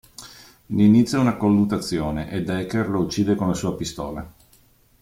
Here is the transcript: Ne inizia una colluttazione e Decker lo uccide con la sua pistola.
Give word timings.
Ne 0.65 0.83
inizia 0.83 1.19
una 1.19 1.37
colluttazione 1.37 2.31
e 2.31 2.41
Decker 2.41 2.89
lo 2.89 3.01
uccide 3.01 3.35
con 3.35 3.49
la 3.49 3.53
sua 3.53 3.75
pistola. 3.75 4.33